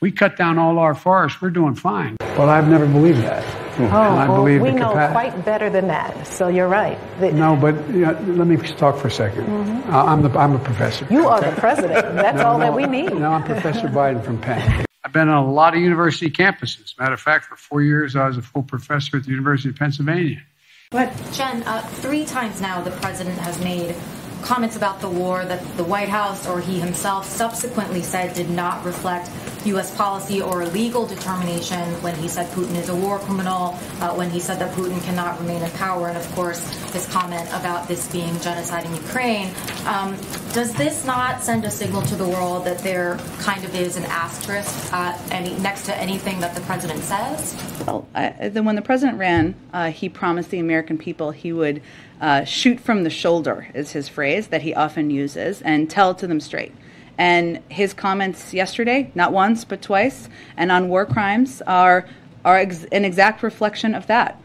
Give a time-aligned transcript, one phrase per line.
[0.00, 1.42] We cut down all our forests.
[1.42, 2.16] We're doing fine.
[2.20, 3.44] Well, I've never believed that.
[3.80, 6.26] Oh, I well, believe we know capa- quite better than that.
[6.26, 6.98] So you're right.
[7.20, 10.54] The- No, but you know, let me talk for a 2nd Uh, I'm, the, I'm
[10.54, 11.04] a professor.
[11.04, 11.14] Mm-hmm.
[11.14, 12.14] You are the president.
[12.16, 13.12] That's No, all that we need.
[13.14, 14.84] No, I'm Professor Biden from Penn.
[15.04, 16.96] I've been on a lot of university campuses.
[16.98, 19.76] Matter of fact, for four years, I was a full professor at the University of
[19.76, 20.42] Pennsylvania.
[20.90, 23.94] But Jen, uh, three times now the president has made
[24.42, 28.84] comments about the war that the White House or he himself subsequently said did not
[28.84, 29.30] reflect
[29.64, 29.94] U.S.
[29.96, 34.40] policy or legal determination when he said Putin is a war criminal, uh, when he
[34.40, 38.38] said that Putin cannot remain in power, and of course his comment about this being
[38.40, 39.50] genocide in Ukraine.
[39.86, 40.16] Um,
[40.52, 44.04] does this not send a signal to the world that there kind of is an
[44.04, 47.56] asterisk uh, any, next to anything that the president says?
[47.86, 51.82] Well, I, when the president ran, uh, he promised the American people he would
[52.20, 56.26] uh, shoot from the shoulder, is his phrase that he often uses, and tell to
[56.26, 56.74] them straight.
[57.16, 62.06] And his comments yesterday, not once but twice, and on war crimes are
[62.44, 64.40] are ex- an exact reflection of that.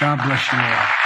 [0.00, 1.05] God bless you all.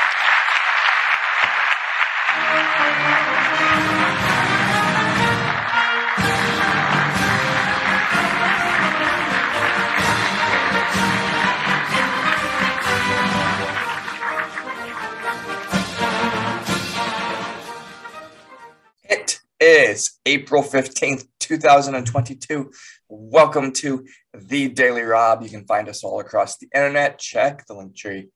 [19.70, 22.72] Is April 15th, 2022.
[23.08, 24.04] Welcome to
[24.34, 25.44] The Daily Rob.
[25.44, 27.20] You can find us all across the internet.
[27.20, 28.30] Check the link tree.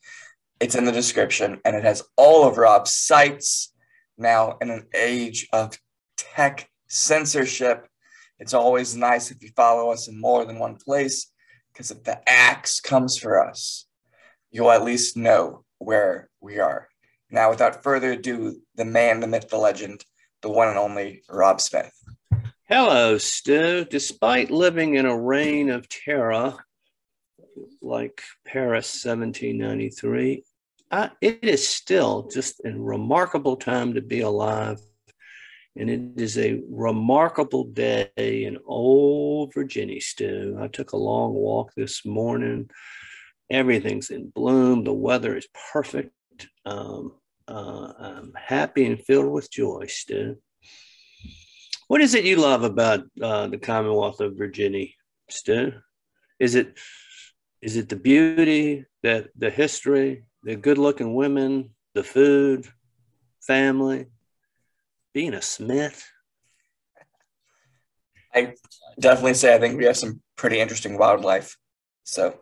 [0.61, 3.73] It's in the description and it has all of Rob's sites.
[4.17, 5.77] Now, in an age of
[6.17, 7.89] tech censorship,
[8.39, 11.33] it's always nice if you follow us in more than one place
[11.73, 13.87] because if the axe comes for us,
[14.53, 16.89] you'll at least know where we are.
[17.29, 20.05] Now, without further ado, the man, the myth, the legend,
[20.45, 21.91] the one and only Rob Smith.
[22.69, 23.87] Hello, Stu.
[23.91, 26.55] Despite living in a reign of terror
[27.81, 30.45] like Paris 1793,
[30.91, 34.81] I, it is still just a remarkable time to be alive.
[35.77, 40.59] And it is a remarkable day in old Virginia, Stu.
[40.61, 42.69] I took a long walk this morning.
[43.51, 44.85] Everything's in bloom.
[44.85, 46.13] The weather is perfect.
[46.67, 47.15] Um,
[47.49, 50.37] uh, I'm happy and filled with joy, Stu.
[51.89, 54.87] What is it you love about uh, the Commonwealth of Virginia,
[55.29, 55.73] Stu?
[56.39, 56.79] Is it
[57.61, 62.67] is it the beauty, that the history, the good-looking women, the food,
[63.41, 64.07] family,
[65.15, 66.07] being a Smith?
[68.35, 68.55] I
[68.99, 71.57] definitely say I think we have some pretty interesting wildlife.
[72.03, 72.39] So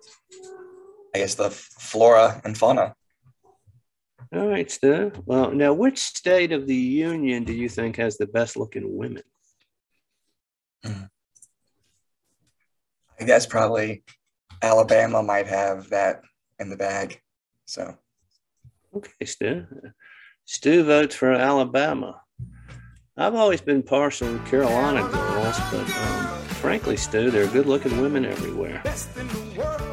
[1.14, 2.94] I guess the flora and fauna.
[4.34, 5.12] All right, Stu.
[5.26, 9.22] Well, now, which state of the union do you think has the best-looking women?
[10.84, 11.08] I
[13.24, 14.02] guess probably
[14.62, 16.22] Alabama might have that
[16.58, 17.20] in the bag.
[17.66, 17.96] So
[18.94, 19.64] Okay, Stu.
[20.44, 22.20] Stu votes for Alabama.
[23.16, 26.26] I've always been partial to Carolina girls, but um,
[26.60, 28.82] frankly, Stu, there are good looking women everywhere.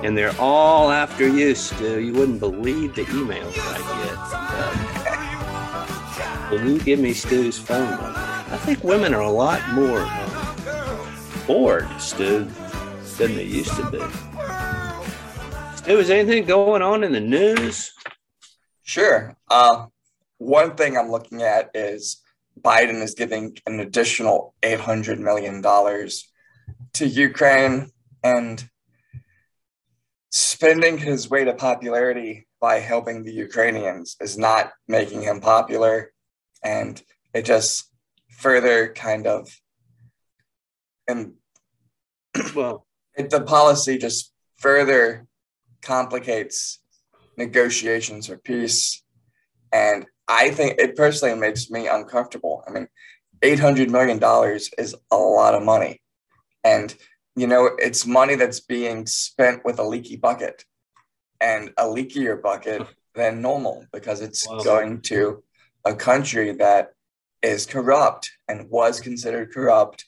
[0.03, 1.99] And they're all after you, Stu.
[1.99, 3.77] You wouldn't believe the emails I
[6.49, 6.51] get.
[6.51, 8.13] Will you give me Stu's phone number?
[8.15, 12.47] I think women are a lot more um, bored, Stu,
[13.17, 13.99] than they used to be.
[15.75, 17.93] Stu, is anything going on in the news?
[18.83, 19.35] sure.
[19.51, 19.85] Uh,
[20.39, 22.21] one thing I'm looking at is
[22.59, 25.61] Biden is giving an additional $800 million
[26.93, 27.91] to Ukraine
[28.23, 28.67] and
[30.59, 36.11] spending his way to popularity by helping the Ukrainians is not making him popular.
[36.61, 37.01] And
[37.33, 37.89] it just
[38.29, 39.47] further kind of,
[41.07, 41.35] and
[42.53, 45.27] Well, it, the policy just further
[45.81, 46.81] complicates
[47.37, 49.01] negotiations for peace.
[49.71, 52.65] And I think it personally makes me uncomfortable.
[52.67, 52.89] I mean,
[53.41, 54.19] $800 million
[54.77, 56.01] is a lot of money.
[56.65, 56.93] And,
[57.39, 60.65] you know, it's money that's being spent with a leaky bucket
[61.39, 64.63] and a leakier bucket than normal because it's Wow.
[64.63, 65.43] going to
[65.85, 66.89] a country that
[67.41, 70.05] is corrupt and was considered corrupt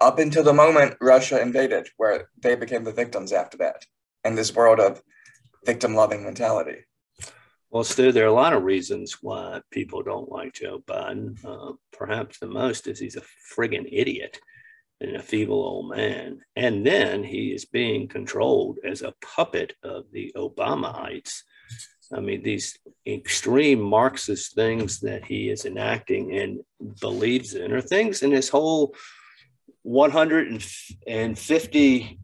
[0.00, 3.84] up until the moment Russia invaded, where they became the victims after that
[4.24, 5.02] in this world of
[5.66, 6.84] victim loving mentality.
[7.70, 11.36] Well, Stu, there are a lot of reasons why people don't like Joe Biden.
[11.44, 13.22] Uh, perhaps the most is he's a
[13.54, 14.40] friggin' idiot
[15.00, 16.40] and a feeble old man.
[16.56, 21.42] And then he is being controlled as a puppet of the Obamaites.
[22.12, 22.76] I mean, these
[23.06, 26.60] extreme Marxist things that he is enacting and
[27.00, 28.94] believes in are things in his whole
[29.82, 32.18] 150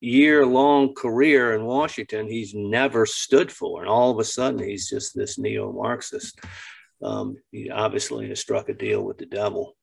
[0.00, 3.82] year long career in Washington he's never stood for.
[3.82, 6.40] And all of a sudden, he's just this neo Marxist.
[7.02, 9.76] Um, he obviously has struck a deal with the devil.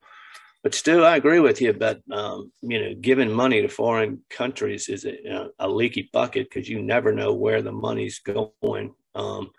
[0.68, 4.90] But Stu, I agree with you about um, you know giving money to foreign countries
[4.90, 9.52] is a, a leaky bucket because you never know where the money's going, um,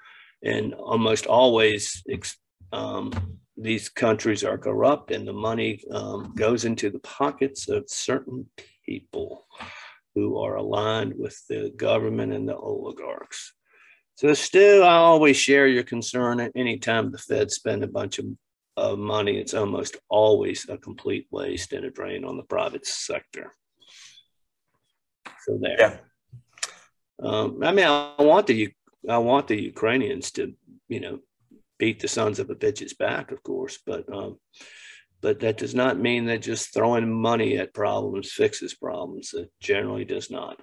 [0.45, 2.05] and almost always
[2.75, 3.11] um,
[3.57, 8.45] these countries are corrupt, and the money um, goes into the pockets of certain
[8.85, 9.47] people
[10.15, 13.55] who are aligned with the government and the oligarchs.
[14.17, 16.51] So, Stu, I always share your concern.
[16.55, 18.27] Anytime the Fed spend a bunch of,
[18.79, 23.53] of money, it's almost always a complete waste and a drain on the private sector.
[25.45, 25.77] So there.
[25.79, 25.97] Yeah.
[27.21, 28.73] Um, I mean, I want the
[29.09, 30.55] I want the Ukrainians to,
[30.89, 31.19] you know,
[31.79, 34.39] beat the sons of a bitch's back, of course, but um,
[35.21, 39.35] but that does not mean that just throwing money at problems fixes problems.
[39.35, 40.61] It generally does not.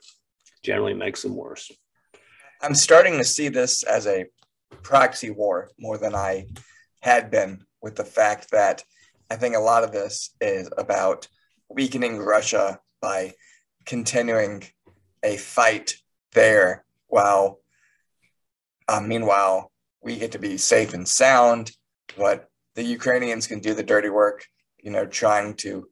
[0.63, 1.71] Generally makes them worse.
[2.61, 4.25] I'm starting to see this as a
[4.81, 6.47] proxy war more than I
[7.01, 8.83] had been, with the fact that
[9.29, 11.27] I think a lot of this is about
[11.69, 13.33] weakening Russia by
[13.85, 14.63] continuing
[15.23, 15.95] a fight
[16.33, 17.59] there while
[18.87, 19.71] uh, meanwhile
[20.01, 21.71] we get to be safe and sound.
[22.17, 24.45] But the ukrainians can do the dirty work
[24.83, 25.87] you know trying to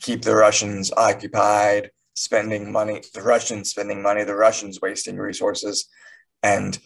[0.00, 5.88] keep the russians occupied spending money the russians spending money the russians wasting resources.
[6.42, 6.78] And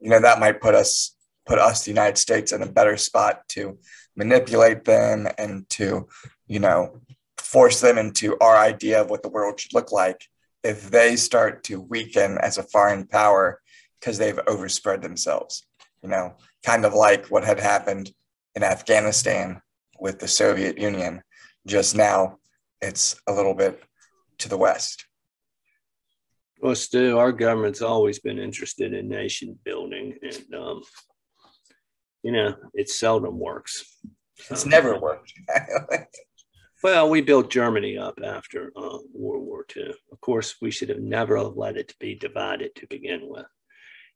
[0.00, 1.16] you know that might put us
[1.46, 3.78] put us the united states in a better spot to
[4.16, 6.08] manipulate them and to
[6.46, 7.00] you know
[7.38, 10.28] force them into our idea of what the world should look like
[10.62, 13.60] if they start to weaken as a foreign power
[13.98, 15.66] because they've overspread themselves.
[16.02, 16.34] You know
[16.64, 18.10] kind of like what had happened
[18.54, 19.60] in afghanistan
[19.98, 21.22] with the soviet union
[21.66, 22.38] just now
[22.82, 23.82] it's a little bit
[24.38, 25.06] to the west.
[26.60, 30.82] Well, Stu, our government's always been interested in nation building, and um,
[32.22, 33.98] you know, it seldom works.
[34.50, 35.32] It's um, never worked.
[36.82, 39.94] well, we built Germany up after uh, World War II.
[40.10, 43.46] Of course, we should have never let it be divided to begin with.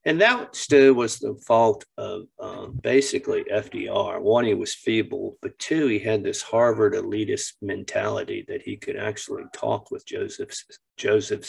[0.05, 4.21] And that, Stu, was the fault of um, basically FDR.
[4.21, 8.97] One, he was feeble, but two, he had this Harvard elitist mentality that he could
[8.97, 10.53] actually talk with Joseph,
[10.97, 11.45] Joseph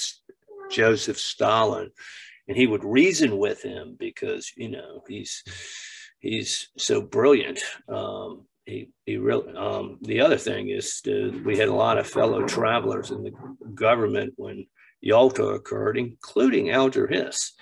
[0.72, 1.92] Joseph Stalin,
[2.48, 5.44] and he would reason with him because you know he's
[6.20, 7.60] he's so brilliant.
[7.88, 9.56] Um, he he really.
[9.56, 13.32] Um, the other thing is uh, we had a lot of fellow travelers in the
[13.74, 14.68] government when
[15.02, 17.54] Yalta occurred, including Alger Hiss.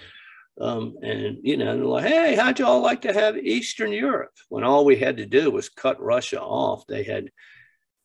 [0.59, 4.31] Um, and you know, they're like, hey, how'd y'all like to have Eastern Europe?
[4.49, 7.29] When all we had to do was cut Russia off, they had,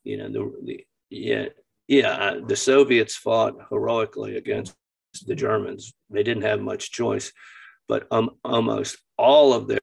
[0.02, 1.46] you know, the, the yeah,
[1.86, 4.74] yeah, the Soviets fought heroically against
[5.26, 5.92] the Germans.
[6.10, 7.32] They didn't have much choice,
[7.88, 9.80] but um, almost all of their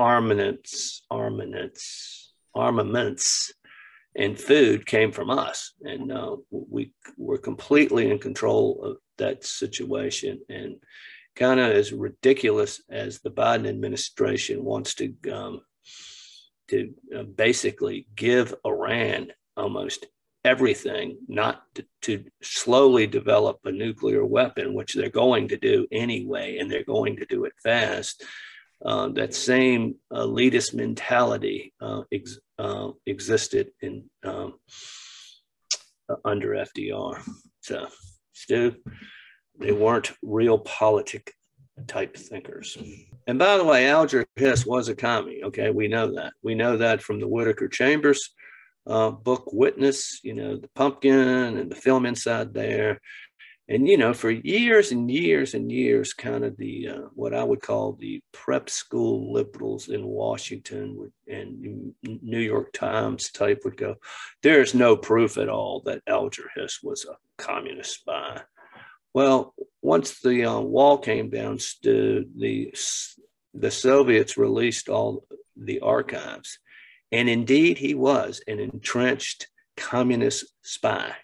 [0.00, 3.52] armaments, armaments, armaments,
[4.16, 10.40] and food came from us, and uh, we were completely in control of that situation.
[10.48, 10.76] And
[11.36, 15.60] kind of as ridiculous as the Biden administration wants to um,
[16.68, 20.06] to uh, basically give Iran almost
[20.44, 26.56] everything not to, to, slowly develop a nuclear weapon, which they're going to do anyway,
[26.58, 28.24] and they're going to do it fast.
[28.84, 34.54] Uh, that same elitist mentality uh, ex, uh, existed in um,
[36.24, 37.20] under FDR.
[37.60, 37.88] So,
[38.32, 38.76] Stu,
[39.58, 41.28] they weren't realpolitik
[41.86, 42.78] type thinkers.
[43.26, 45.42] And by the way, Alger Hiss was a commie.
[45.44, 46.32] Okay, we know that.
[46.42, 48.30] We know that from the Whittaker Chambers
[48.86, 51.12] uh, book Witness, you know, the pumpkin
[51.56, 53.00] and the film inside there.
[53.70, 57.44] And, you know, for years and years and years, kind of the uh, what I
[57.44, 63.76] would call the prep school liberals in Washington would, and New York Times type would
[63.76, 63.94] go,
[64.42, 68.42] there's no proof at all that Alger Hiss was a communist spy.
[69.14, 72.74] Well, once the uh, wall came down, the, the,
[73.54, 75.24] the Soviets released all
[75.56, 76.58] the archives
[77.12, 81.14] and indeed, he was an entrenched communist spy.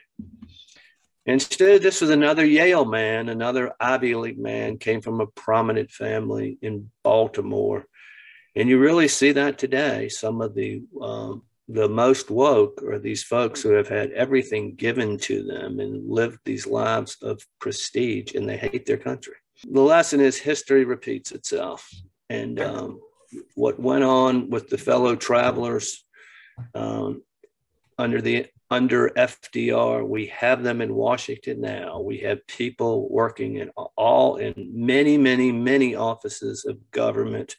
[1.26, 6.56] Instead, this was another Yale man, another Ivy League man, came from a prominent family
[6.62, 7.84] in Baltimore.
[8.54, 10.08] And you really see that today.
[10.08, 15.18] Some of the um, the most woke are these folks who have had everything given
[15.18, 19.34] to them and lived these lives of prestige, and they hate their country.
[19.68, 21.90] The lesson is history repeats itself,
[22.30, 23.00] and um,
[23.54, 26.04] what went on with the fellow travelers
[26.74, 27.22] um,
[27.98, 30.06] under the under FDR.
[30.06, 32.00] We have them in Washington now.
[32.00, 37.56] We have people working in all in many, many, many offices of government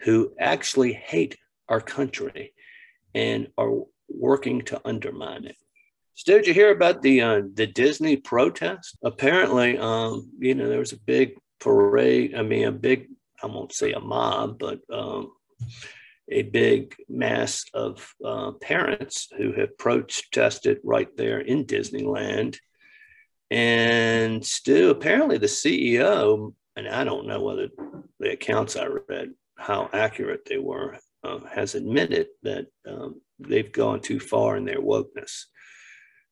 [0.00, 1.36] who actually hate
[1.68, 2.52] our country
[3.14, 3.72] and are
[4.08, 5.56] working to undermine it.
[6.14, 8.96] So did you hear about the uh, the Disney protest?
[9.04, 12.34] Apparently, um, you know, there was a big parade.
[12.34, 13.08] I mean, a big
[13.42, 15.32] I won't say a mob, but um,
[16.30, 22.58] a big mass of uh, parents who have protested right there in Disneyland.
[23.50, 27.68] And still, apparently, the CEO, and I don't know whether
[28.18, 34.00] the accounts I read, how accurate they were, uh, has admitted that um, they've gone
[34.00, 35.44] too far in their wokeness.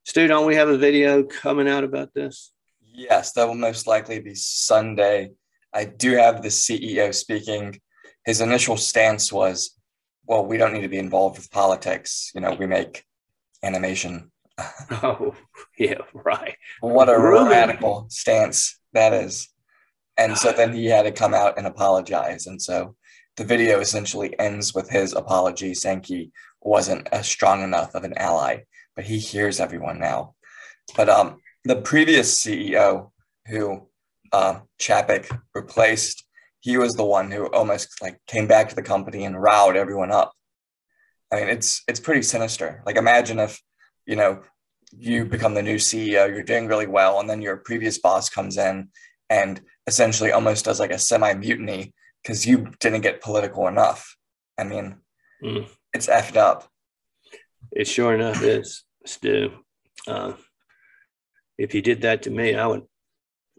[0.05, 2.53] Stu, don't we have a video coming out about this?
[2.83, 5.31] Yes, that will most likely be Sunday.
[5.73, 7.81] I do have the CEO speaking.
[8.25, 9.74] His initial stance was
[10.27, 12.31] well, we don't need to be involved with politics.
[12.35, 13.05] You know, we make
[13.63, 14.31] animation.
[15.03, 15.35] oh,
[15.79, 16.57] yeah, right.
[16.81, 17.51] What a really?
[17.51, 19.49] radical stance that is.
[20.17, 22.47] And so then he had to come out and apologize.
[22.47, 22.95] And so
[23.37, 28.17] the video essentially ends with his apology saying he wasn't as strong enough of an
[28.17, 28.59] ally,
[28.95, 30.35] but he hears everyone now.
[30.97, 33.11] But um, the previous CEO
[33.49, 33.89] who
[34.33, 36.24] uh, Chapek replaced
[36.65, 40.11] he was the one who almost like came back to the company and riled everyone
[40.11, 40.33] up.
[41.31, 42.83] I mean, it's it's pretty sinister.
[42.87, 43.61] Like imagine if,
[44.07, 44.41] you know,
[44.91, 48.57] you become the new CEO, you're doing really well, and then your previous boss comes
[48.57, 48.89] in
[49.29, 51.93] and essentially almost does like a semi mutiny
[52.23, 54.17] because you didn't get political enough.
[54.57, 54.97] I mean,
[55.45, 55.69] mm.
[55.93, 56.67] it's effed up.
[57.73, 59.51] It sure enough is, Stu.
[60.09, 60.33] Uh,
[61.59, 62.85] if you did that to me, I would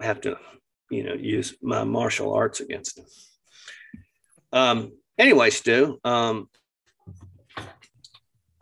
[0.01, 0.39] have to
[0.89, 3.05] you know, use my martial arts against him.
[4.51, 5.99] Um, anyway, Stu.
[6.03, 6.49] Um,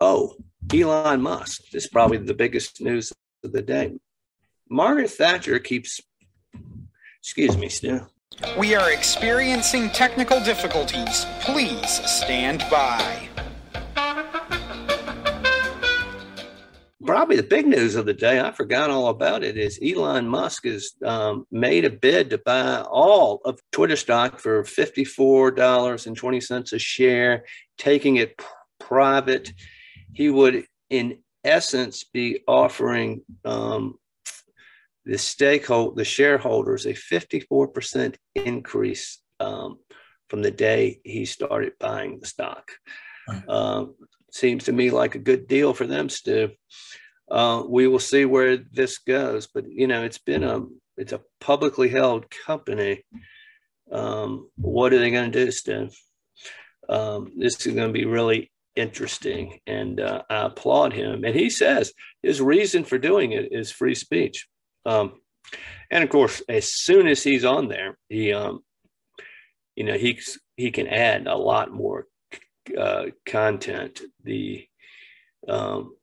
[0.00, 0.34] oh,
[0.72, 1.70] Elon Musk.
[1.72, 3.12] This is probably the biggest news
[3.44, 3.94] of the day.
[4.68, 6.00] Margaret Thatcher keeps.
[7.20, 8.00] Excuse me, Stu.
[8.58, 11.26] We are experiencing technical difficulties.
[11.40, 13.28] Please stand by.
[17.04, 20.64] Probably the big news of the day, I forgot all about it, is Elon Musk
[20.64, 27.44] has um, made a bid to buy all of Twitter stock for $54.20 a share,
[27.78, 28.40] taking it
[28.80, 29.52] private.
[30.12, 33.98] He would, in essence, be offering um,
[35.04, 39.78] the stakeholder, the shareholders, a 54% increase um,
[40.28, 42.70] from the day he started buying the stock.
[43.48, 43.94] Um,
[44.34, 46.50] seems to me like a good deal for them, Stu.
[47.30, 50.62] Uh, we will see where this goes, but you know, it's been a
[50.96, 53.04] it's a publicly held company.
[53.90, 55.88] Um, what are they going to do, Stu?
[56.88, 61.24] Um, this is going to be really interesting, and uh, I applaud him.
[61.24, 64.46] And he says his reason for doing it is free speech.
[64.84, 65.20] Um,
[65.90, 68.60] and of course, as soon as he's on there, he, um,
[69.76, 70.20] you know, he
[70.56, 72.06] he can add a lot more
[72.78, 74.00] uh, content.
[74.22, 74.66] The
[75.48, 75.96] um,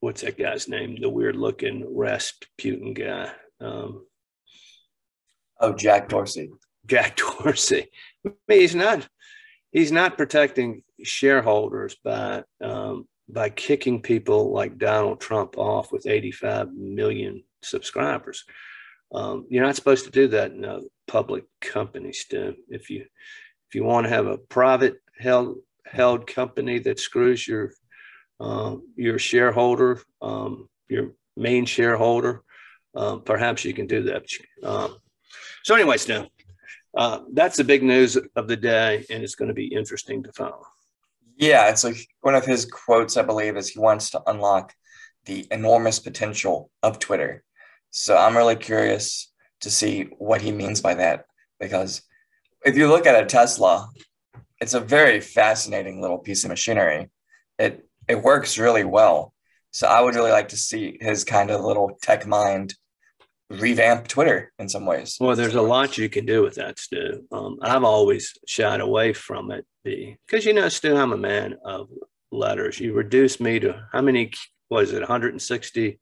[0.00, 0.96] what's that guy's name?
[1.00, 3.30] The weird looking Rasputin guy.
[3.60, 4.04] Um,
[5.60, 6.50] oh, Jack Dorsey.
[6.86, 7.88] Jack Dorsey.
[8.26, 9.08] I mean, he's not
[9.70, 16.72] he's not protecting shareholders by um, by kicking people like Donald Trump off with 85
[16.74, 18.44] million subscribers.
[19.12, 22.54] Um, you're not supposed to do that in a public company, Stu.
[22.68, 27.72] If you if you want to have a private held held company that screws your
[28.40, 32.42] uh, your shareholder, um, your main shareholder,
[32.96, 34.24] uh, perhaps you can do that.
[34.62, 34.96] Um,
[35.62, 36.26] so, anyway, Stu,
[36.96, 40.32] uh, that's the big news of the day, and it's going to be interesting to
[40.32, 40.64] follow.
[41.36, 44.74] Yeah, it's like one of his quotes, I believe, is he wants to unlock
[45.24, 47.44] the enormous potential of Twitter.
[47.90, 51.26] So I'm really curious to see what he means by that
[51.60, 52.02] because
[52.64, 53.88] if you look at a Tesla,
[54.62, 57.10] it's a very fascinating little piece of machinery.
[57.58, 59.34] It it works really well.
[59.72, 62.74] So I would really like to see his kind of little tech mind
[63.50, 65.16] revamp Twitter in some ways.
[65.18, 67.24] Well, there's a lot you can do with that, Stu.
[67.32, 71.88] Um, I've always shied away from it because you know, Stu, I'm a man of
[72.30, 72.78] letters.
[72.78, 74.30] You reduce me to how many
[74.70, 75.98] was it, 160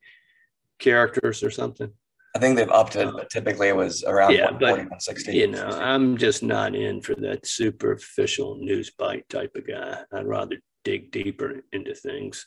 [0.78, 1.92] characters or something?
[2.34, 5.36] I think they've upped it, but typically it was around yeah, 140, 160.
[5.36, 9.98] You know, I'm just not in for that superficial news bite type of guy.
[10.12, 12.46] I'd rather dig deeper into things.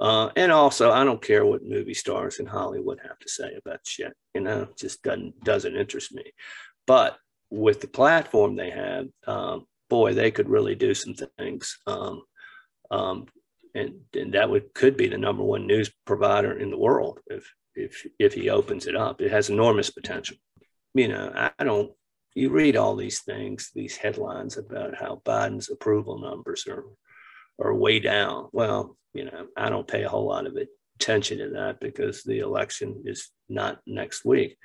[0.00, 3.86] Uh, and also, I don't care what movie stars in Hollywood have to say about
[3.86, 4.12] shit.
[4.34, 6.24] You know, it just doesn't doesn't interest me.
[6.86, 7.16] But
[7.50, 11.78] with the platform they have, um, boy, they could really do some things.
[11.86, 12.22] Um,
[12.90, 13.26] um,
[13.74, 17.48] and, and that would could be the number one news provider in the world if
[17.74, 19.20] if if he opens it up.
[19.20, 20.36] It has enormous potential.
[20.94, 21.92] You know, I, don't.
[22.34, 26.84] You read all these things, these headlines about how Biden's approval numbers are
[27.60, 28.48] are way down.
[28.52, 30.56] Well, you know, I don't pay a whole lot of
[30.96, 34.56] attention to that because the election is not next week.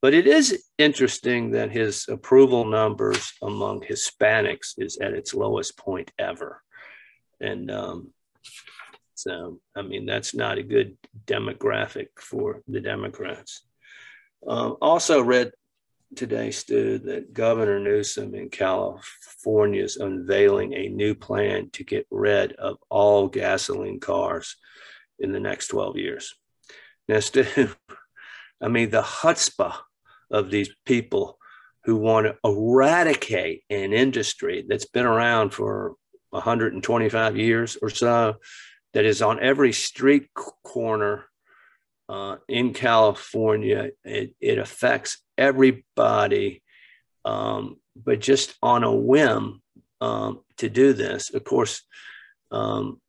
[0.00, 6.10] But it is interesting that his approval numbers among Hispanics is at its lowest point
[6.18, 6.60] ever.
[7.40, 8.12] And um,
[9.22, 13.64] so, I mean, that's not a good demographic for the Democrats.
[14.44, 15.52] Um, also, read
[16.16, 22.54] today, Stu, that Governor Newsom in California is unveiling a new plan to get rid
[22.54, 24.56] of all gasoline cars
[25.20, 26.34] in the next 12 years.
[27.06, 27.46] Now, Stu,
[28.60, 29.76] I mean, the chutzpah
[30.32, 31.38] of these people
[31.84, 35.94] who want to eradicate an industry that's been around for
[36.30, 38.34] 125 years or so,
[38.92, 40.28] that is on every street
[40.62, 41.24] corner
[42.08, 43.90] uh, in California.
[44.04, 46.62] It, it affects everybody,
[47.24, 49.62] um, but just on a whim
[50.00, 51.32] um, to do this.
[51.32, 51.82] Of course,
[52.50, 53.00] um,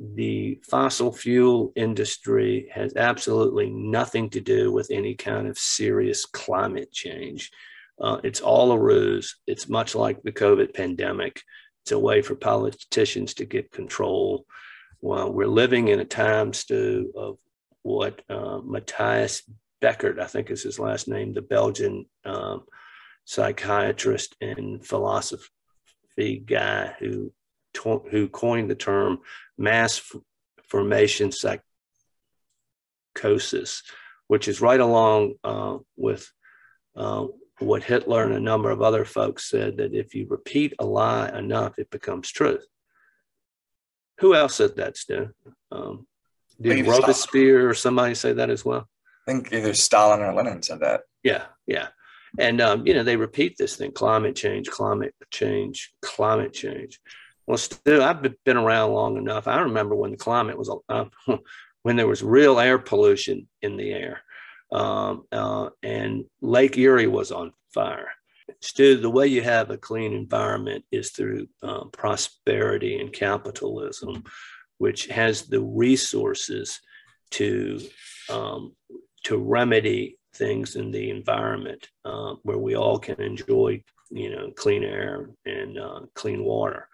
[0.00, 6.92] the fossil fuel industry has absolutely nothing to do with any kind of serious climate
[6.92, 7.50] change.
[8.00, 9.36] Uh, it's all a ruse.
[9.46, 11.42] It's much like the COVID pandemic.
[11.82, 14.46] It's a way for politicians to get control.
[15.00, 17.38] Well, we're living in a time, Stu, of
[17.82, 19.42] what uh, Matthias
[19.80, 22.64] Beckert, I think is his last name, the Belgian um,
[23.24, 25.48] psychiatrist and philosophy
[26.44, 27.32] guy who
[28.10, 29.20] who coined the term
[29.56, 30.00] mass
[30.68, 31.30] formation
[33.14, 33.82] psychosis,
[34.26, 36.28] which is right along uh, with
[36.96, 37.26] uh,
[37.60, 41.28] what Hitler and a number of other folks said that if you repeat a lie
[41.28, 42.66] enough, it becomes truth.
[44.20, 45.30] Who else said that, Stu?
[45.70, 46.06] Um,
[46.60, 48.88] did Robespierre or somebody say that as well?
[49.26, 51.02] I think either Stalin or Lenin said that.
[51.22, 51.88] Yeah, yeah.
[52.38, 57.00] And, um, you know, they repeat this thing climate change, climate change, climate change.
[57.46, 59.48] Well, still, I've been around long enough.
[59.48, 61.04] I remember when the climate was, uh,
[61.82, 64.22] when there was real air pollution in the air,
[64.70, 68.10] um, uh, and Lake Erie was on fire.
[68.60, 74.24] Stu, the way you have a clean environment is through uh, prosperity and capitalism,
[74.78, 76.80] which has the resources
[77.30, 77.80] to
[78.30, 78.74] um,
[79.24, 84.84] to remedy things in the environment uh, where we all can enjoy, you know, clean
[84.84, 86.88] air and uh, clean water.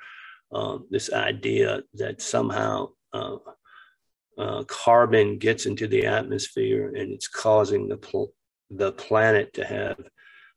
[0.53, 3.37] Uh, this idea that somehow uh,
[4.39, 8.33] uh, carbon gets into the atmosphere and it's causing the, pl-
[8.71, 9.97] the planet to have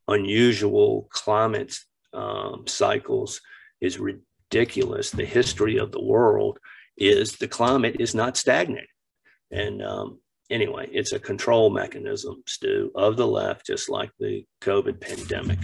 [0.07, 1.77] unusual climate
[2.13, 3.41] um, cycles
[3.81, 5.11] is ridiculous.
[5.11, 6.59] The history of the world
[6.97, 8.87] is the climate is not stagnant.
[9.51, 14.99] And um, anyway, it's a control mechanism, Stu, of the left, just like the COVID
[14.99, 15.59] pandemic.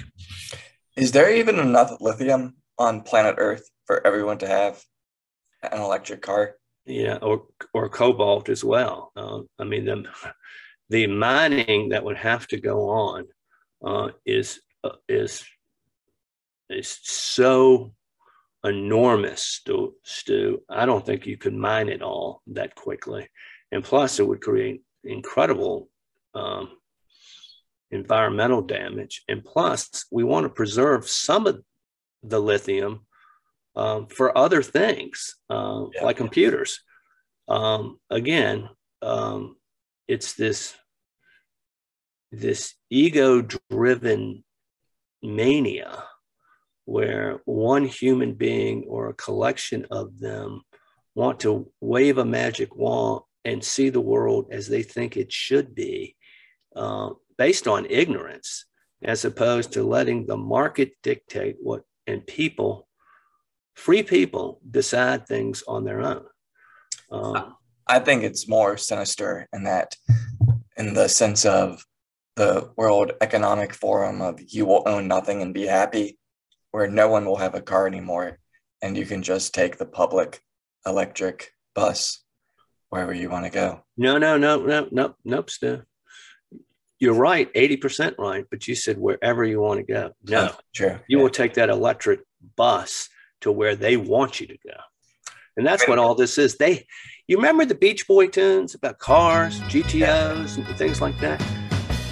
[0.95, 4.83] Is there even enough lithium on planet Earth for everyone to have
[5.71, 6.55] an electric car.
[6.85, 9.11] Yeah, or or cobalt as well.
[9.15, 10.03] Uh, I mean, the
[10.89, 13.25] the mining that would have to go on
[13.83, 15.45] uh, is uh, is
[16.69, 17.93] is so
[18.63, 20.61] enormous, Stu, Stu.
[20.69, 23.27] I don't think you could mine it all that quickly,
[23.71, 25.89] and plus it would create incredible
[26.33, 26.69] um,
[27.91, 29.23] environmental damage.
[29.27, 31.61] And plus, we want to preserve some of
[32.23, 33.05] the lithium
[33.75, 36.05] um, for other things uh, yeah.
[36.05, 36.79] like computers.
[37.47, 38.69] Um, again,
[39.01, 39.57] um,
[40.07, 40.75] it's this
[42.33, 44.43] this ego-driven
[45.21, 46.03] mania
[46.85, 50.61] where one human being or a collection of them
[51.15, 55.75] want to wave a magic wand and see the world as they think it should
[55.75, 56.15] be
[56.75, 58.65] uh, based on ignorance
[59.03, 62.87] as opposed to letting the market dictate what and people
[63.75, 66.25] free people decide things on their own.
[67.11, 67.55] Um,
[67.87, 69.95] I think it's more sinister in that,
[70.77, 71.83] in the sense of
[72.35, 76.17] the World Economic Forum of you will own nothing and be happy,
[76.71, 78.39] where no one will have a car anymore,
[78.81, 80.41] and you can just take the public
[80.85, 82.23] electric bus
[82.89, 83.83] wherever you want to go.
[83.97, 85.83] No, no, no, no, no, nope, Stu.
[86.99, 90.11] You're right, 80% right, but you said wherever you want to go.
[90.25, 90.99] No, oh, true.
[91.07, 91.23] You yeah.
[91.23, 92.21] will take that electric
[92.55, 93.09] bus
[93.41, 94.75] to where they want you to go.
[95.57, 96.55] And that's what all this is.
[96.55, 96.87] They,
[97.27, 101.62] you remember the Beach Boy tunes about cars, GTOs, and things like that?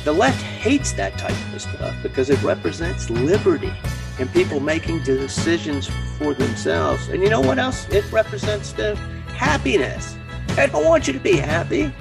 [0.03, 3.71] The left hates that type of stuff because it represents liberty
[4.19, 7.07] and people making decisions for themselves.
[7.09, 8.99] And you know what else it represents, Steph?
[9.41, 10.15] happiness.
[10.49, 11.91] They don't want you to be happy.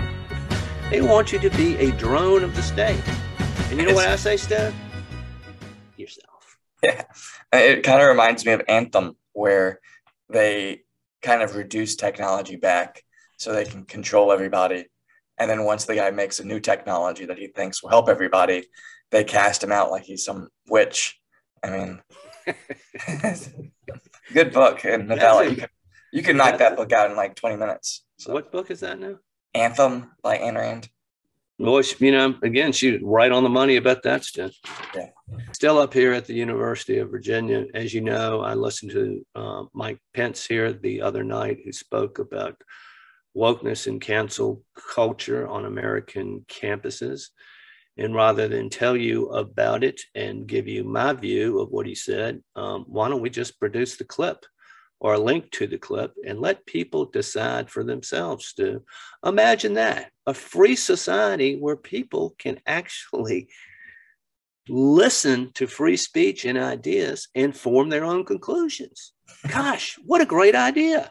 [0.91, 3.03] They want you to be a drone of the state.
[3.71, 4.75] And you know what I say, Steph?
[5.97, 6.59] Yourself.
[6.83, 7.05] Yeah.
[7.51, 9.81] It kind of reminds me of Anthem, where
[10.29, 10.83] they
[11.23, 13.03] kind of reduce technology back
[13.39, 14.90] so they can control everybody.
[15.41, 18.67] And then once the guy makes a new technology that he thinks will help everybody,
[19.11, 21.19] they cast him out like he's some witch.
[21.65, 22.03] I mean,
[24.35, 25.49] good book and novella.
[25.49, 25.69] You can,
[26.13, 28.05] you can knock that book out in like 20 minutes.
[28.19, 29.17] So what book is that now?
[29.55, 30.91] Anthem by Ayn Rand.
[31.59, 34.53] Well, you know, again, she's right on the money about that stuff.
[34.95, 35.09] Yeah.
[35.53, 37.67] Still up here at the University of Virginia.
[37.75, 42.19] As you know, I listened to uh, Mike Pence here the other night, who spoke
[42.19, 42.57] about
[43.37, 44.63] wokeness and cancel
[44.95, 47.29] culture on American campuses.
[47.97, 51.95] And rather than tell you about it and give you my view of what he
[51.95, 54.45] said, um, why don't we just produce the clip
[55.01, 58.83] or a link to the clip and let people decide for themselves to
[59.25, 63.49] imagine that a free society where people can actually
[64.69, 69.13] listen to free speech and ideas and form their own conclusions.
[69.49, 71.11] Gosh, what a great idea.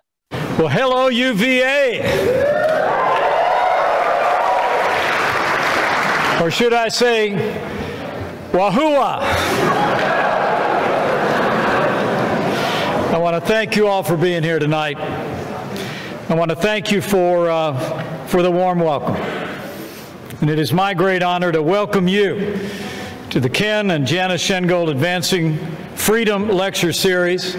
[0.59, 2.01] Well, hello, UVA.
[6.41, 7.31] Or should I say,
[8.51, 8.97] Wahoo!
[13.07, 14.97] I want to thank you all for being here tonight.
[14.97, 19.15] I want to thank you for, uh, for the warm welcome.
[20.41, 22.59] And it is my great honor to welcome you
[23.29, 25.57] to the Ken and Janice Shengold Advancing
[25.95, 27.55] Freedom Lecture Series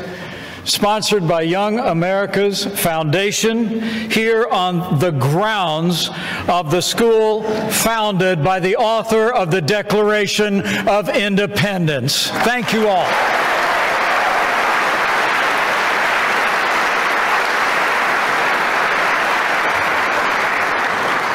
[0.64, 6.10] sponsored by Young America's Foundation here on the grounds
[6.48, 12.28] of the school founded by the author of the Declaration of Independence.
[12.28, 13.06] Thank you all.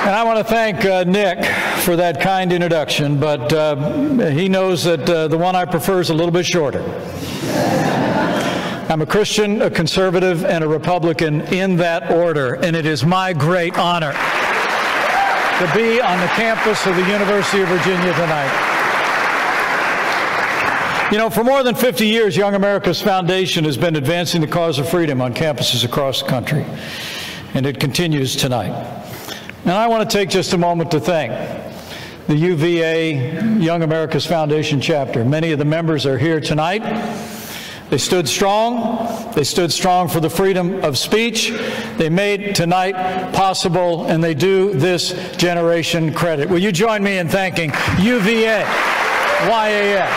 [0.05, 1.43] And I want to thank uh, Nick
[1.81, 3.75] for that kind introduction, but uh,
[4.29, 6.83] he knows that uh, the one I prefer is a little bit shorter.
[8.95, 13.33] I'm a Christian, a conservative, and a Republican in that order, and it is my
[13.33, 18.49] great honor to be on the campus of the University of Virginia tonight.
[21.11, 24.79] You know, for more than 50 years, Young America's Foundation has been advancing the cause
[24.79, 26.65] of freedom on campuses across the country,
[27.53, 28.71] and it continues tonight.
[29.63, 31.33] And I want to take just a moment to thank
[32.27, 35.25] the UVA Young America's Foundation chapter.
[35.25, 36.81] Many of the members are here tonight.
[37.95, 39.31] They stood strong.
[39.35, 41.51] They stood strong for the freedom of speech.
[41.95, 42.93] They made tonight
[43.31, 46.49] possible, and they do this generation credit.
[46.49, 48.65] Will you join me in thanking UVA,
[49.47, 50.09] YAF?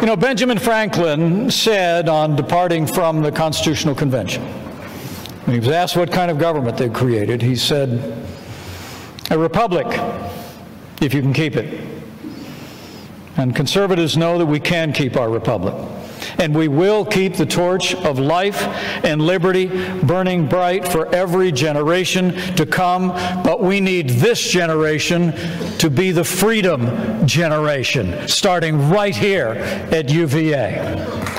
[0.00, 5.96] You know, Benjamin Franklin said on departing from the Constitutional Convention, when he was asked
[5.96, 8.27] what kind of government they created, he said,
[9.30, 9.86] a republic,
[11.00, 11.86] if you can keep it.
[13.36, 15.74] And conservatives know that we can keep our republic.
[16.38, 18.60] And we will keep the torch of life
[19.04, 19.66] and liberty
[20.02, 23.08] burning bright for every generation to come.
[23.44, 25.32] But we need this generation
[25.78, 29.50] to be the freedom generation, starting right here
[29.92, 31.37] at UVA.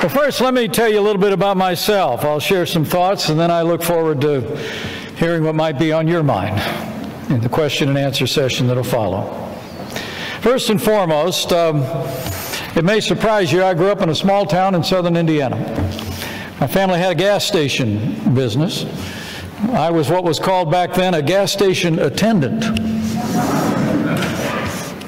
[0.00, 2.24] Well, first, let me tell you a little bit about myself.
[2.24, 4.42] I'll share some thoughts, and then I look forward to
[5.16, 6.60] hearing what might be on your mind
[7.32, 9.24] in the question and answer session that'll follow.
[10.40, 11.82] First and foremost, um,
[12.76, 15.56] it may surprise you, I grew up in a small town in southern Indiana.
[16.60, 18.86] My family had a gas station business.
[19.72, 22.62] I was what was called back then a gas station attendant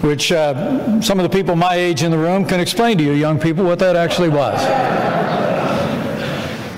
[0.02, 3.12] which uh, some of the people my age in the room can explain to you,
[3.12, 4.60] young people, what that actually was.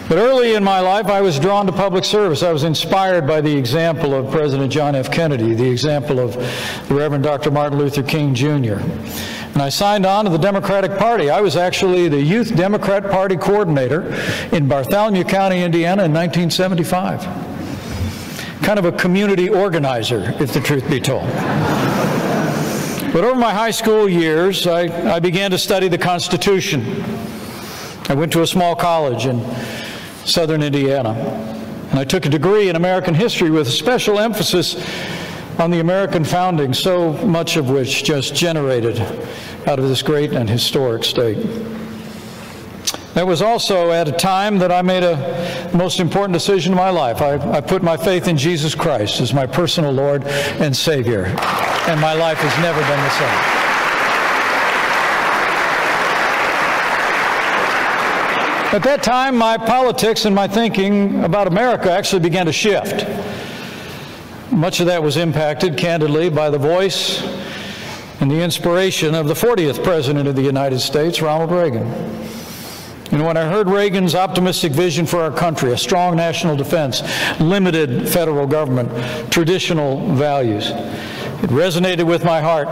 [0.08, 2.42] But early in my life, I was drawn to public service.
[2.42, 5.10] I was inspired by the example of President John F.
[5.10, 6.34] Kennedy, the example of
[6.88, 7.50] the Reverend Dr.
[7.50, 8.74] Martin Luther King Jr.
[9.54, 11.30] And I signed on to the Democratic Party.
[11.30, 14.12] I was actually the Youth Democrat Party coordinator
[14.52, 17.22] in Bartholomew County, Indiana in 1975.
[18.62, 21.26] Kind of a community organizer, if the truth be told.
[23.12, 26.82] But over my high school years, I, I began to study the Constitution.
[28.08, 29.44] I went to a small college in
[30.24, 31.10] southern Indiana.
[31.90, 34.76] And I took a degree in American history with a special emphasis
[35.58, 38.98] on the American founding, so much of which just generated
[39.66, 41.36] out of this great and historic state.
[43.14, 46.88] That was also at a time that I made a most important decision in my
[46.88, 47.20] life.
[47.20, 52.00] I, I put my faith in Jesus Christ as my personal Lord and Savior, and
[52.00, 53.62] my life has never been the same.
[58.74, 63.06] At that time, my politics and my thinking about America actually began to shift.
[64.50, 67.22] Much of that was impacted, candidly, by the voice
[68.20, 71.86] and the inspiration of the 40th President of the United States, Ronald Reagan.
[73.12, 77.02] And when I heard Reagan's optimistic vision for our country, a strong national defense,
[77.38, 82.68] limited federal government, traditional values, it resonated with my heart.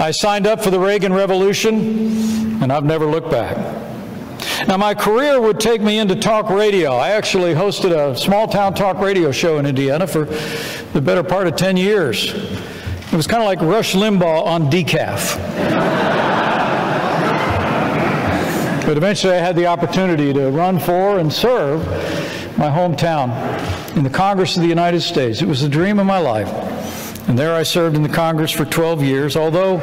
[0.00, 3.56] I signed up for the Reagan Revolution, and I've never looked back.
[4.68, 6.92] Now, my career would take me into talk radio.
[6.92, 10.26] I actually hosted a small town talk radio show in Indiana for
[10.92, 12.32] the better part of 10 years.
[12.32, 16.27] It was kind of like Rush Limbaugh on decaf.
[18.88, 21.86] But eventually I had the opportunity to run for and serve
[22.56, 23.28] my hometown
[23.98, 25.42] in the Congress of the United States.
[25.42, 26.48] It was the dream of my life.
[27.28, 29.82] And there I served in the Congress for 12 years, although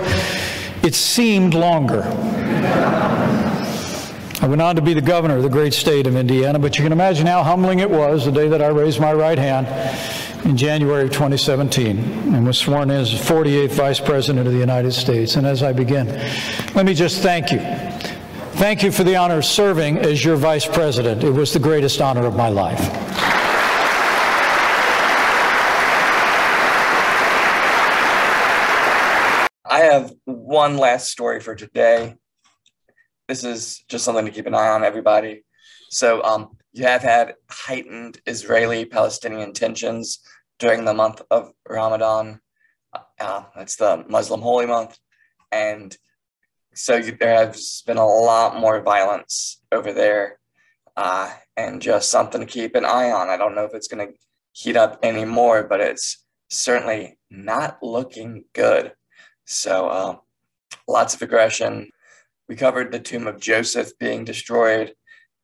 [0.82, 2.02] it seemed longer.
[4.42, 6.84] I went on to be the governor of the great state of Indiana, but you
[6.84, 9.68] can imagine how humbling it was the day that I raised my right hand
[10.48, 12.00] in January of 2017
[12.34, 15.36] and was sworn in as 48th Vice President of the United States.
[15.36, 16.08] And as I begin,
[16.74, 17.60] let me just thank you
[18.56, 21.26] Thank you for the honor of serving as your vice president.
[21.26, 22.80] It was the greatest honor of my life.
[29.66, 32.16] I have one last story for today.
[33.28, 35.44] This is just something to keep an eye on, everybody.
[35.90, 40.22] So, um, you have had heightened Israeli Palestinian tensions
[40.60, 42.40] during the month of Ramadan.
[43.20, 44.98] Uh, that's the Muslim holy month.
[45.52, 45.96] And
[46.76, 50.40] so there has been a lot more violence over there
[50.98, 53.30] uh, and just something to keep an eye on.
[53.30, 54.14] I don't know if it's going to
[54.52, 58.92] heat up anymore, but it's certainly not looking good.
[59.46, 60.16] So uh,
[60.88, 61.92] lots of aggression.
[62.50, 64.94] We covered the tomb of Joseph being destroyed.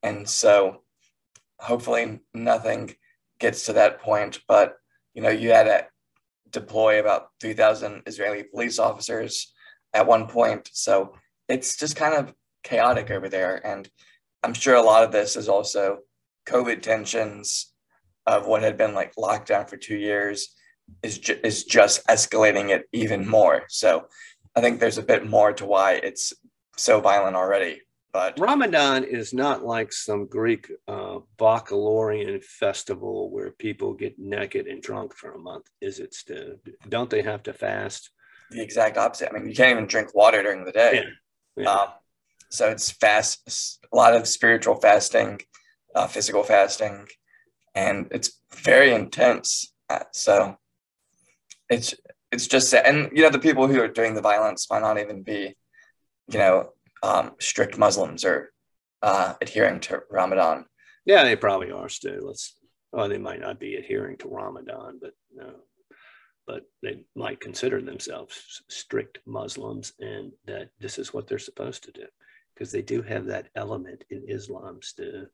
[0.04, 0.84] And so
[1.60, 2.96] hopefully nothing
[3.40, 4.40] gets to that point.
[4.50, 4.76] But,
[5.14, 5.88] you know, you had to
[6.50, 9.54] deploy about 3,000 Israeli police officers
[9.94, 10.70] at one point.
[10.74, 11.16] So
[11.48, 13.66] it's just kind of chaotic over there.
[13.66, 13.90] And
[14.44, 16.00] I'm sure a lot of this is also
[16.48, 17.74] COVID tensions
[18.26, 20.56] of what had been like lockdown for two years
[21.04, 23.64] is, ju- is just escalating it even more.
[23.70, 24.08] So
[24.56, 26.34] I think there's a bit more to why it's
[26.78, 27.82] so violent already.
[28.14, 31.20] But Ramadan is not like some Greek uh,
[32.44, 36.16] festival where people get naked and drunk for a month, is it?
[36.90, 38.10] Don't they have to fast?
[38.52, 39.30] The exact opposite.
[39.30, 41.04] I mean, you can't even drink water during the day.
[41.56, 41.64] Yeah.
[41.64, 41.70] Yeah.
[41.70, 41.88] Um,
[42.50, 45.40] so it's fast, a lot of spiritual fasting,
[45.96, 47.08] uh, physical fasting,
[47.76, 49.74] and it's very intense.
[49.90, 50.58] Uh, so
[51.70, 51.94] it's
[52.32, 55.24] it's just and you know the people who are doing the violence might not even
[55.24, 55.56] be,
[56.28, 56.70] you know,
[57.04, 58.52] um, strict Muslims or
[59.02, 60.66] uh, adhering to Ramadan.
[61.06, 62.28] Yeah, they probably are still.
[62.28, 62.56] Let's.
[62.92, 65.54] Well, they might not be adhering to Ramadan, but no
[66.52, 71.94] but they might consider themselves strict Muslims and that this is what they're supposed to
[71.94, 72.06] do
[72.54, 75.28] because they do have that element in Islam still.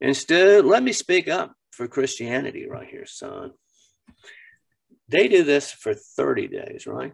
[0.00, 3.50] And still, let me speak up for Christianity right here, son.
[5.08, 7.12] They do this for 30 days, right?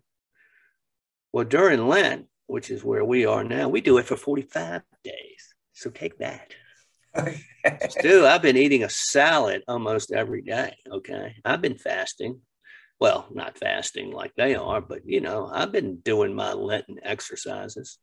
[1.32, 5.54] Well, during Lent, which is where we are now, we do it for 45 days.
[5.72, 6.54] So take that.
[7.88, 10.76] Still, I've been eating a salad almost every day.
[10.88, 11.34] Okay.
[11.44, 12.40] I've been fasting
[12.98, 17.98] well, not fasting like they are, but you know, I've been doing my Lenten exercises.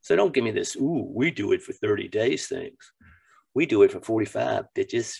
[0.00, 2.92] So don't give me this, ooh, we do it for 30 days things.
[3.54, 5.16] We do it for 45, bitches.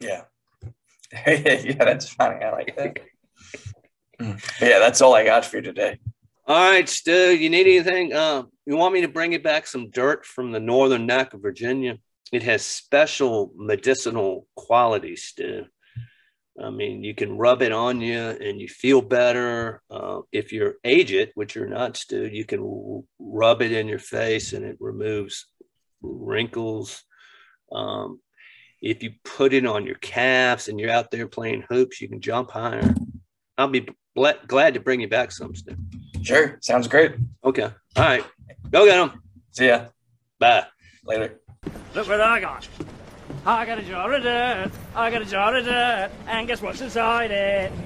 [0.00, 0.22] Yeah.
[1.26, 2.44] yeah, that's funny.
[2.44, 2.98] I like that.
[4.18, 4.40] Mm.
[4.62, 5.98] yeah, that's all I got for you today.
[6.46, 8.14] All right, Stu, you need anything?
[8.14, 11.42] Uh, you want me to bring you back some dirt from the northern neck of
[11.42, 11.98] Virginia?
[12.32, 15.66] It has special medicinal qualities, Stu.
[16.62, 19.82] I mean, you can rub it on you and you feel better.
[19.90, 24.52] Uh, if you're aged, which you're not, Stu, you can rub it in your face
[24.54, 25.46] and it removes
[26.00, 27.04] wrinkles.
[27.70, 28.20] Um,
[28.80, 32.20] if you put it on your calves and you're out there playing hoops, you can
[32.20, 32.94] jump higher.
[33.58, 35.76] I'll be glad to bring you back some, Stu.
[36.22, 36.58] Sure.
[36.62, 37.12] Sounds great.
[37.44, 37.70] Okay.
[37.96, 38.24] All right.
[38.70, 39.22] Go get them.
[39.52, 39.86] See ya.
[40.38, 40.66] Bye.
[41.04, 41.40] Later.
[41.94, 42.68] Look what I got.
[43.48, 46.80] I got a jar of dirt, I got a jar of dirt, and guess what's
[46.80, 47.70] inside it?